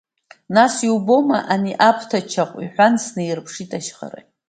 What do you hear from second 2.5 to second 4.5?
иҳәан, снеирԥшит ашьхарахь.